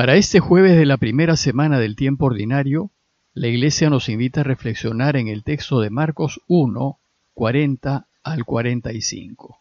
[0.00, 2.90] Para este jueves de la primera semana del tiempo ordinario,
[3.34, 6.98] la Iglesia nos invita a reflexionar en el texto de Marcos 1,
[7.34, 9.58] 40 al 45.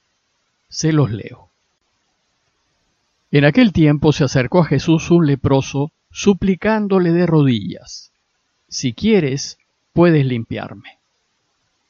[0.70, 1.50] Se los leo.
[3.32, 8.14] En aquel tiempo se acercó a Jesús un leproso, suplicándole de rodillas,
[8.70, 9.58] Si quieres,
[9.92, 11.00] puedes limpiarme.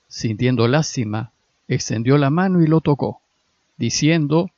[0.07, 1.33] Sintiendo lástima,
[1.67, 3.21] extendió la mano y lo tocó,
[3.77, 4.49] diciendo,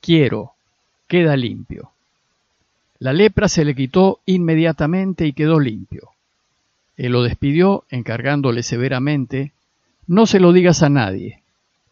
[0.00, 0.54] Quiero,
[1.06, 1.92] queda limpio.
[2.98, 6.10] La lepra se le quitó inmediatamente y quedó limpio.
[6.96, 9.52] Él lo despidió, encargándole severamente,
[10.06, 11.42] No se lo digas a nadie,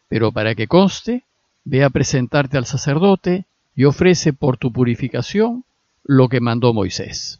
[0.07, 1.23] pero para que conste,
[1.65, 3.45] ve a presentarte al sacerdote
[3.75, 5.65] y ofrece por tu purificación
[6.03, 7.39] lo que mandó Moisés.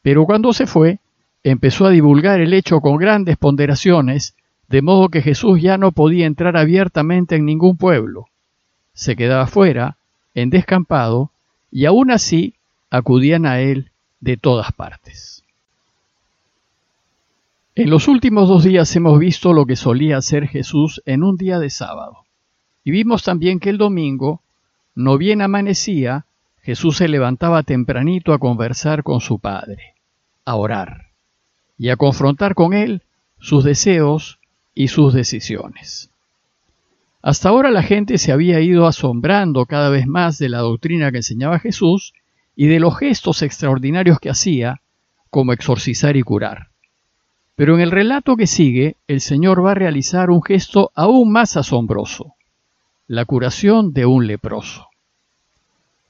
[0.00, 1.00] Pero cuando se fue,
[1.42, 4.34] empezó a divulgar el hecho con grandes ponderaciones,
[4.68, 8.26] de modo que Jesús ya no podía entrar abiertamente en ningún pueblo.
[8.94, 9.96] Se quedaba fuera,
[10.34, 11.30] en descampado,
[11.70, 12.54] y aún así
[12.90, 13.90] acudían a él
[14.20, 15.44] de todas partes.
[17.74, 21.60] En los últimos dos días hemos visto lo que solía hacer Jesús en un día
[21.60, 22.24] de sábado.
[22.82, 24.40] Y vimos también que el domingo,
[24.94, 26.26] no bien amanecía,
[26.62, 29.94] Jesús se levantaba tempranito a conversar con su Padre,
[30.44, 31.06] a orar
[31.78, 33.02] y a confrontar con él
[33.38, 34.40] sus deseos
[34.74, 36.10] y sus decisiones.
[37.20, 41.18] Hasta ahora la gente se había ido asombrando cada vez más de la doctrina que
[41.18, 42.12] enseñaba Jesús
[42.54, 44.80] y de los gestos extraordinarios que hacía,
[45.30, 46.68] como exorcizar y curar.
[47.56, 51.56] Pero en el relato que sigue, el Señor va a realizar un gesto aún más
[51.56, 52.34] asombroso,
[53.08, 54.86] la curación de un leproso.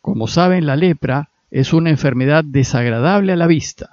[0.02, 3.90] Como saben, la lepra es una enfermedad desagradable a la vista,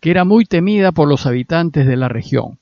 [0.00, 2.58] que era muy temida por los habitantes de la región,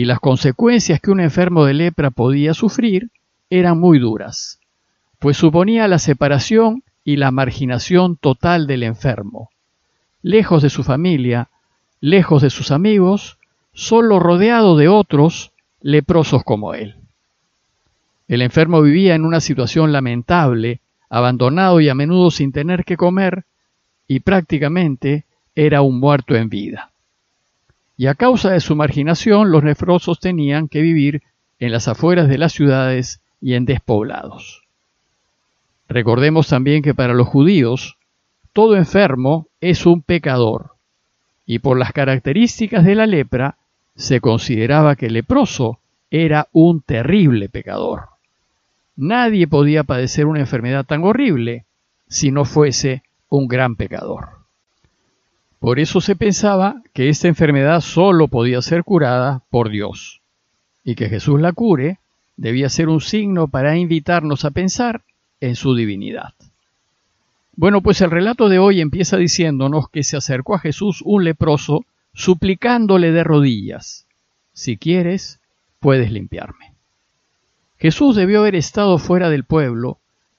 [0.00, 3.10] y las consecuencias que un enfermo de lepra podía sufrir
[3.50, 4.58] eran muy duras,
[5.18, 9.50] pues suponía la separación y la marginación total del enfermo,
[10.22, 11.50] lejos de su familia,
[12.00, 13.36] lejos de sus amigos,
[13.74, 15.52] solo rodeado de otros
[15.82, 16.96] leprosos como él.
[18.26, 20.80] El enfermo vivía en una situación lamentable,
[21.10, 23.44] abandonado y a menudo sin tener que comer,
[24.08, 26.89] y prácticamente era un muerto en vida.
[28.00, 31.22] Y a causa de su marginación, los leprosos tenían que vivir
[31.58, 34.62] en las afueras de las ciudades y en despoblados.
[35.86, 37.98] Recordemos también que para los judíos,
[38.54, 40.76] todo enfermo es un pecador,
[41.44, 43.58] y por las características de la lepra,
[43.96, 45.78] se consideraba que el leproso
[46.10, 48.04] era un terrible pecador.
[48.96, 51.66] Nadie podía padecer una enfermedad tan horrible
[52.08, 54.39] si no fuese un gran pecador.
[55.60, 60.22] Por eso se pensaba que esta enfermedad solo podía ser curada por Dios,
[60.84, 61.98] y que Jesús la cure
[62.38, 65.02] debía ser un signo para invitarnos a pensar
[65.38, 66.32] en su divinidad.
[67.56, 71.84] Bueno, pues el relato de hoy empieza diciéndonos que se acercó a Jesús un leproso
[72.14, 74.06] suplicándole de rodillas,
[74.54, 75.40] si quieres,
[75.78, 76.72] puedes limpiarme.
[77.76, 79.98] Jesús debió haber estado fuera del pueblo,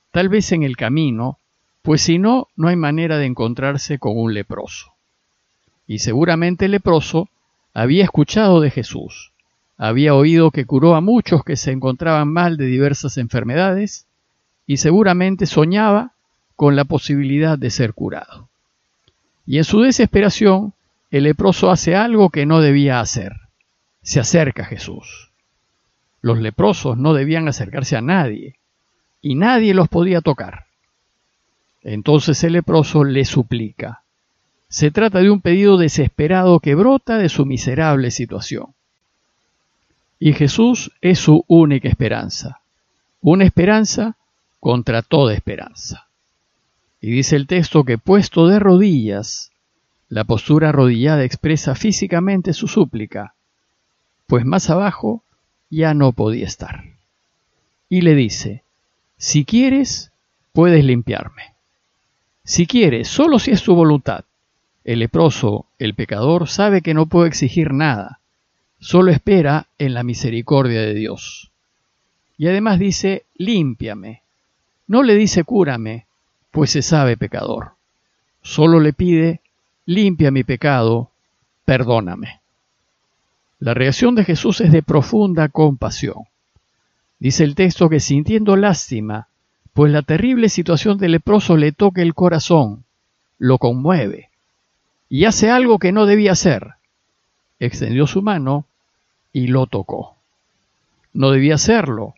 [0.10, 1.38] tal vez en el camino,
[1.84, 4.92] pues si no, no hay manera de encontrarse con un leproso
[5.92, 7.28] y seguramente el leproso
[7.74, 9.34] había escuchado de Jesús,
[9.78, 14.06] había oído que curó a muchos que se encontraban mal de diversas enfermedades
[14.66, 16.14] y seguramente soñaba
[16.56, 18.48] con la posibilidad de ser curado.
[19.46, 20.72] Y en su desesperación,
[21.10, 23.34] el leproso hace algo que no debía hacer.
[24.02, 25.32] Se acerca a Jesús.
[26.22, 28.56] Los leprosos no debían acercarse a nadie,
[29.22, 30.68] y nadie los podía tocar.
[31.84, 34.01] Entonces el leproso le suplica,
[34.72, 38.68] se trata de un pedido desesperado que brota de su miserable situación.
[40.18, 42.62] Y Jesús es su única esperanza,
[43.20, 44.16] una esperanza
[44.62, 46.08] contra toda esperanza.
[47.02, 49.52] Y dice el texto que puesto de rodillas,
[50.08, 53.34] la postura arrodillada expresa físicamente su súplica,
[54.26, 55.22] pues más abajo
[55.70, 56.86] ya no podía estar.
[57.90, 58.64] Y le dice,
[59.18, 60.14] si quieres,
[60.54, 61.56] puedes limpiarme.
[62.46, 64.24] Si quieres, solo si es tu voluntad.
[64.84, 68.20] El leproso, el pecador, sabe que no puede exigir nada,
[68.80, 71.52] solo espera en la misericordia de Dios.
[72.38, 74.24] Y además dice, límpiame.
[74.88, 76.08] No le dice cúrame,
[76.50, 77.74] pues se sabe pecador.
[78.42, 79.42] Solo le pide,
[79.86, 81.12] limpia mi pecado,
[81.64, 82.42] perdóname.
[83.60, 86.24] La reacción de Jesús es de profunda compasión.
[87.20, 89.28] Dice el texto que sintiendo lástima,
[89.74, 92.84] pues la terrible situación del leproso le toca el corazón,
[93.38, 94.31] lo conmueve
[95.14, 96.76] y hace algo que no debía hacer.
[97.60, 98.66] Extendió su mano
[99.34, 100.16] y lo tocó.
[101.12, 102.16] No debía hacerlo,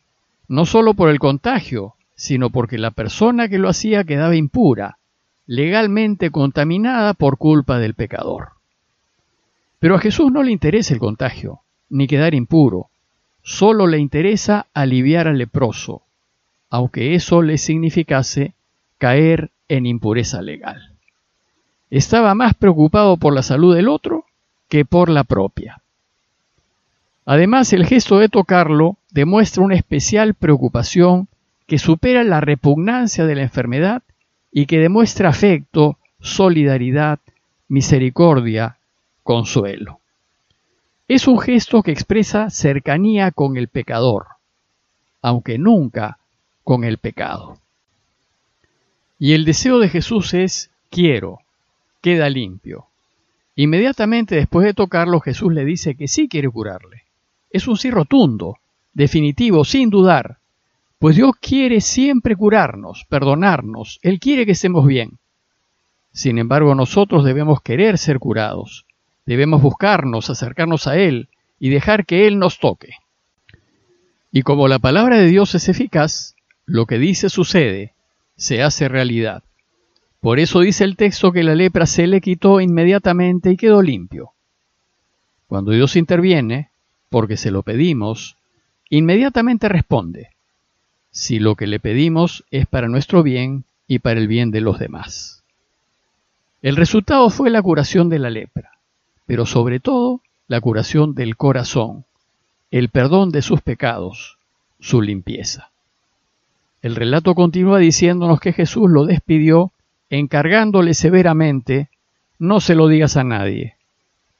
[0.48, 5.00] no solo por el contagio, sino porque la persona que lo hacía quedaba impura,
[5.48, 8.50] legalmente contaminada por culpa del pecador.
[9.80, 12.90] Pero a Jesús no le interesa el contagio, ni quedar impuro,
[13.42, 16.04] solo le interesa aliviar al leproso,
[16.70, 18.54] aunque eso le significase
[19.00, 20.93] caer en impureza legal.
[21.94, 24.26] Estaba más preocupado por la salud del otro
[24.68, 25.84] que por la propia.
[27.24, 31.28] Además, el gesto de tocarlo demuestra una especial preocupación
[31.68, 34.02] que supera la repugnancia de la enfermedad
[34.52, 37.20] y que demuestra afecto, solidaridad,
[37.68, 38.78] misericordia,
[39.22, 40.00] consuelo.
[41.08, 44.26] Es un gesto que expresa cercanía con el pecador,
[45.22, 46.18] aunque nunca
[46.64, 47.60] con el pecado.
[49.20, 51.43] Y el deseo de Jesús es quiero,
[52.04, 52.90] queda limpio.
[53.56, 57.04] Inmediatamente después de tocarlo, Jesús le dice que sí quiere curarle.
[57.50, 58.58] Es un sí rotundo,
[58.94, 60.38] definitivo, sin dudar,
[61.00, 65.20] pues Dios quiere siempre curarnos, perdonarnos, Él quiere que estemos bien.
[66.12, 68.86] Sin embargo, nosotros debemos querer ser curados,
[69.26, 72.96] debemos buscarnos, acercarnos a Él y dejar que Él nos toque.
[74.32, 76.36] Y como la palabra de Dios es eficaz,
[76.66, 77.94] lo que dice sucede,
[78.36, 79.44] se hace realidad.
[80.24, 84.32] Por eso dice el texto que la lepra se le quitó inmediatamente y quedó limpio.
[85.48, 86.70] Cuando Dios interviene,
[87.10, 88.38] porque se lo pedimos,
[88.90, 90.30] inmediatamente responde,
[91.12, 94.80] si lo que le pedimos es para nuestro bien y para el bien de los
[94.80, 95.44] demás.
[96.62, 98.78] El resultado fue la curación de la lepra,
[99.26, 102.06] pero sobre todo la curación del corazón,
[102.72, 104.38] el perdón de sus pecados,
[104.80, 105.72] su limpieza.
[106.82, 109.73] El relato continúa diciéndonos que Jesús lo despidió
[110.20, 111.90] encargándole severamente,
[112.38, 113.78] no se lo digas a nadie,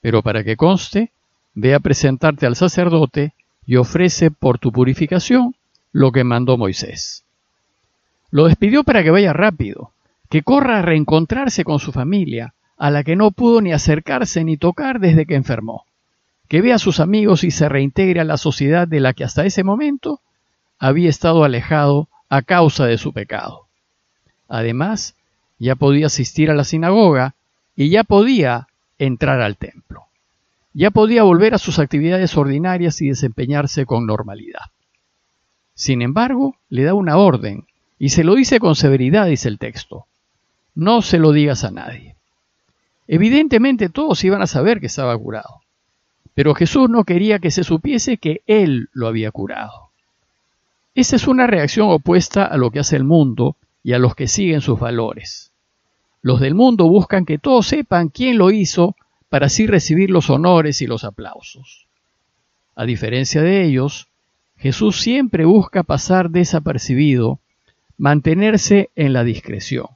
[0.02, 1.12] pero para que conste,
[1.56, 3.34] ve a presentarte al sacerdote
[3.66, 5.56] y ofrece por tu purificación
[5.92, 7.24] lo que mandó Moisés.
[8.30, 9.92] Lo despidió para que vaya rápido,
[10.30, 14.58] que corra a reencontrarse con su familia, a la que no pudo ni acercarse ni
[14.58, 15.86] tocar desde que enfermó,
[16.50, 19.46] que vea a sus amigos y se reintegre a la sociedad de la que hasta
[19.46, 20.20] ese momento
[20.78, 23.68] había estado alejado a causa de su pecado.
[24.48, 25.16] Además,
[25.60, 27.36] ya podía asistir a la sinagoga
[27.76, 28.68] y ya podía
[28.98, 30.06] entrar al templo.
[30.74, 34.72] Ya podía volver a sus actividades ordinarias y desempeñarse con normalidad.
[35.76, 37.66] Sin embargo, le da una orden,
[38.00, 40.08] y se lo dice con severidad, dice el texto.
[40.76, 42.16] No se lo digas a nadie.
[43.08, 45.62] Evidentemente todos iban a saber que estaba curado,
[46.34, 49.92] pero Jesús no quería que se supiese que Él lo había curado.
[50.96, 54.28] Esa es una reacción opuesta a lo que hace el mundo y a los que
[54.28, 55.52] siguen sus valores.
[56.22, 58.96] Los del mundo buscan que todos sepan quién lo hizo
[59.30, 61.88] para así recibir los honores y los aplausos.
[62.76, 64.08] A diferencia de ellos,
[64.58, 67.40] Jesús siempre busca pasar desapercibido,
[67.98, 69.88] mantenerse en la discreción.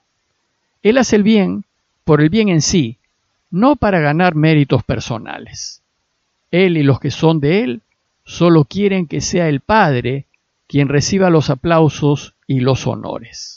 [0.83, 1.63] Él hace el bien
[2.03, 2.97] por el bien en sí,
[3.49, 5.81] no para ganar méritos personales.
[6.51, 7.81] Él y los que son de Él
[8.25, 10.25] solo quieren que sea el Padre
[10.67, 13.56] quien reciba los aplausos y los honores.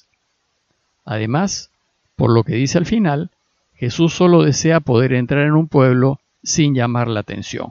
[1.10, 1.72] Además,
[2.14, 3.30] por lo que dice al final,
[3.74, 7.70] Jesús solo desea poder entrar en un pueblo sin llamar la atención.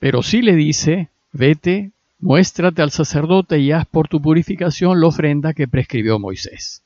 [0.00, 5.54] Pero sí le dice, vete, muéstrate al sacerdote y haz por tu purificación la ofrenda
[5.54, 6.82] que prescribió Moisés.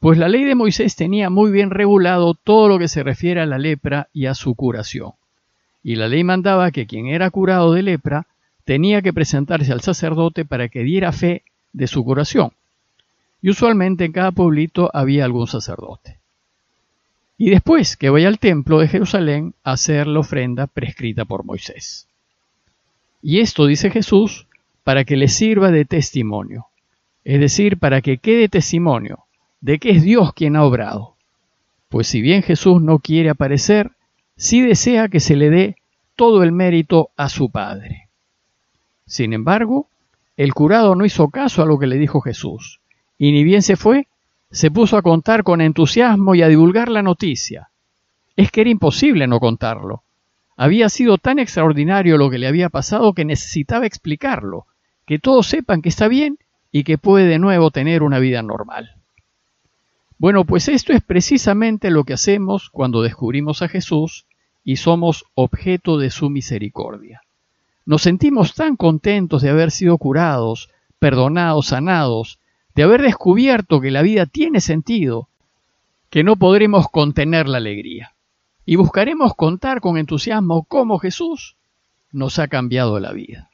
[0.00, 3.46] Pues la ley de Moisés tenía muy bien regulado todo lo que se refiere a
[3.46, 5.12] la lepra y a su curación.
[5.82, 8.26] Y la ley mandaba que quien era curado de lepra
[8.66, 11.42] tenía que presentarse al sacerdote para que diera fe
[11.72, 12.52] de su curación.
[13.40, 16.18] Y usualmente en cada pueblito había algún sacerdote.
[17.36, 22.08] Y después que vaya al templo de Jerusalén a hacer la ofrenda prescrita por Moisés.
[23.22, 24.46] Y esto dice Jesús
[24.82, 26.66] para que le sirva de testimonio,
[27.24, 29.24] es decir, para que quede testimonio
[29.60, 31.14] de que es Dios quien ha obrado.
[31.88, 33.92] Pues si bien Jesús no quiere aparecer,
[34.36, 35.76] sí desea que se le dé
[36.16, 38.08] todo el mérito a su Padre.
[39.06, 39.88] Sin embargo,
[40.36, 42.80] el curado no hizo caso a lo que le dijo Jesús,
[43.18, 44.06] y ni bien se fue,
[44.50, 47.70] se puso a contar con entusiasmo y a divulgar la noticia.
[48.36, 50.04] Es que era imposible no contarlo.
[50.56, 54.66] Había sido tan extraordinario lo que le había pasado que necesitaba explicarlo,
[55.06, 56.38] que todos sepan que está bien
[56.72, 58.94] y que puede de nuevo tener una vida normal.
[60.18, 64.26] Bueno, pues esto es precisamente lo que hacemos cuando descubrimos a Jesús
[64.64, 67.22] y somos objeto de su misericordia.
[67.86, 72.38] Nos sentimos tan contentos de haber sido curados, perdonados, sanados,
[72.78, 75.28] de haber descubierto que la vida tiene sentido,
[76.10, 78.14] que no podremos contener la alegría.
[78.64, 81.56] Y buscaremos contar con entusiasmo cómo Jesús
[82.12, 83.50] nos ha cambiado la vida.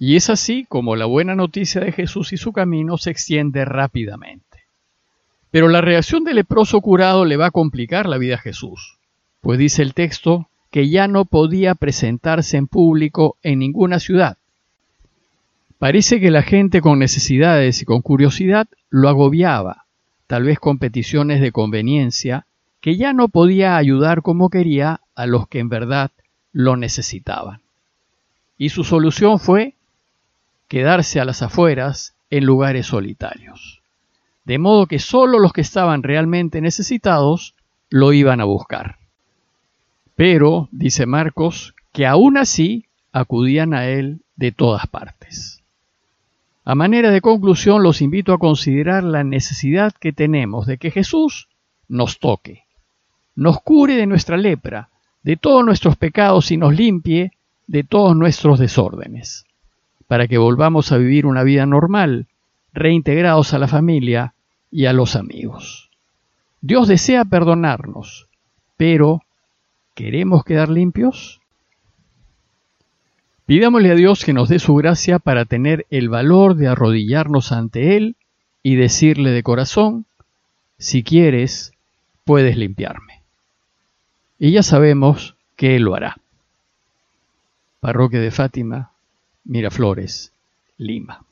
[0.00, 4.64] Y es así como la buena noticia de Jesús y su camino se extiende rápidamente.
[5.52, 8.98] Pero la reacción del leproso curado le va a complicar la vida a Jesús,
[9.42, 14.37] pues dice el texto que ya no podía presentarse en público en ninguna ciudad.
[15.78, 19.84] Parece que la gente con necesidades y con curiosidad lo agobiaba,
[20.26, 22.46] tal vez con peticiones de conveniencia,
[22.80, 26.10] que ya no podía ayudar como quería a los que en verdad
[26.52, 27.60] lo necesitaban.
[28.56, 29.74] Y su solución fue
[30.66, 33.80] quedarse a las afueras en lugares solitarios.
[34.44, 37.54] De modo que solo los que estaban realmente necesitados
[37.88, 38.96] lo iban a buscar.
[40.16, 45.62] Pero, dice Marcos, que aún así acudían a él de todas partes.
[46.68, 51.48] A manera de conclusión, los invito a considerar la necesidad que tenemos de que Jesús
[51.88, 52.64] nos toque,
[53.34, 54.90] nos cure de nuestra lepra,
[55.22, 57.32] de todos nuestros pecados y nos limpie
[57.66, 59.46] de todos nuestros desórdenes,
[60.08, 62.26] para que volvamos a vivir una vida normal,
[62.74, 64.34] reintegrados a la familia
[64.70, 65.88] y a los amigos.
[66.60, 68.28] Dios desea perdonarnos,
[68.76, 69.22] pero
[69.94, 71.40] ¿queremos quedar limpios?
[73.48, 77.96] Pidámosle a Dios que nos dé su gracia para tener el valor de arrodillarnos ante
[77.96, 78.14] Él
[78.62, 80.04] y decirle de corazón,
[80.78, 81.72] si quieres,
[82.24, 83.18] puedes limpiarme
[84.38, 86.18] y ya sabemos que Él lo hará.
[87.80, 88.92] Parroquia de Fátima,
[89.44, 90.32] Miraflores,
[90.76, 91.24] Lima.